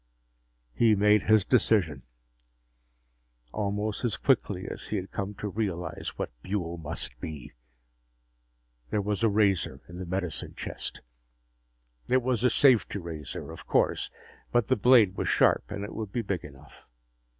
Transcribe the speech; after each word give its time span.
He 0.73 0.95
made 0.95 1.21
his 1.21 1.45
decision, 1.45 2.01
almost 3.53 4.03
as 4.03 4.17
quickly 4.17 4.67
as 4.67 4.87
he 4.87 4.95
had 4.95 5.11
come 5.11 5.35
to 5.35 5.47
realize 5.47 6.17
what 6.17 6.31
Buehl 6.41 6.79
must 6.79 7.19
be. 7.19 7.51
There 8.89 8.99
was 8.99 9.21
a 9.21 9.29
razor 9.29 9.81
in 9.87 9.99
the 9.99 10.07
medicine 10.07 10.55
chest. 10.55 11.01
It 12.09 12.23
was 12.23 12.43
a 12.43 12.49
safety 12.49 12.97
razor, 12.97 13.51
of 13.51 13.67
course, 13.67 14.09
but 14.51 14.69
the 14.69 14.75
blade 14.75 15.17
was 15.17 15.27
sharp 15.29 15.69
and 15.69 15.83
it 15.83 15.93
would 15.93 16.11
be 16.11 16.23
big 16.23 16.43
enough. 16.43 16.87